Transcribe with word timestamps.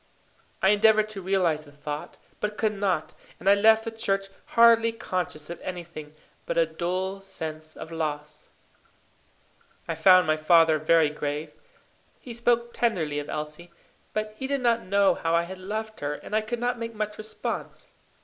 I 0.63 0.69
endeavoured 0.69 1.09
to 1.09 1.21
realize 1.21 1.65
the 1.65 1.71
thought, 1.71 2.17
but 2.39 2.57
could 2.57 2.73
not, 2.73 3.13
and 3.39 3.47
I 3.47 3.53
left 3.53 3.83
the 3.85 3.91
church 3.91 4.29
hardly 4.57 4.91
conscious 4.91 5.47
of 5.51 5.61
anything 5.61 6.15
but 6.47 6.57
a 6.57 6.65
dull 6.65 7.21
sense 7.21 7.77
of 7.77 7.91
loss. 7.91 8.49
I 9.87 9.93
found 9.93 10.25
my 10.25 10.37
father 10.37 10.79
very 10.79 11.11
grave. 11.11 11.53
He 12.19 12.33
spoke 12.33 12.73
tenderly 12.73 13.19
of 13.19 13.29
Elsie; 13.29 13.69
but 14.11 14.33
he 14.35 14.47
did 14.47 14.61
not 14.61 14.81
know 14.81 15.13
how 15.13 15.35
I 15.35 15.43
had 15.43 15.59
loved 15.59 15.99
her, 15.99 16.15
and 16.15 16.35
I 16.35 16.41
could 16.41 16.57
not 16.59 16.79
make 16.79 16.95
much 16.95 17.19
response. 17.19 17.91